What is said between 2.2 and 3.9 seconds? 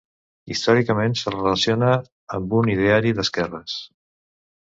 amb un ideari d'esquerres.